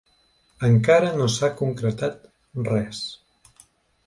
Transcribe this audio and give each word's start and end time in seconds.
Encara 0.69 1.11
no 1.19 1.27
s’ha 1.33 1.49
concretat 1.59 2.27
res. 2.71 3.05